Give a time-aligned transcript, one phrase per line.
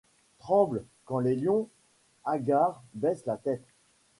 [0.39, 1.69] Tremblent; quand les lions,
[2.25, 3.67] hagards, baissent la tête